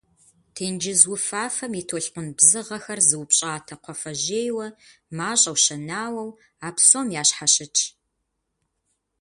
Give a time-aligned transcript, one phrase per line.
[0.55, 4.67] Тенджыз уфафэм и толъкъун бзыгъэхэр зыупщӏатэ кхъуафэжьейуэ,
[5.17, 6.29] мащӏэу щэнауэу,
[6.65, 7.81] а псом ящхьэщытщ.